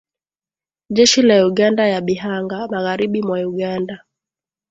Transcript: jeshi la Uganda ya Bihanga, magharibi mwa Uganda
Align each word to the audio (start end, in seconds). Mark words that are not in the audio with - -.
jeshi 0.89 1.21
la 1.21 1.45
Uganda 1.45 1.87
ya 1.87 2.01
Bihanga, 2.01 2.67
magharibi 2.67 3.21
mwa 3.21 3.39
Uganda 3.39 4.05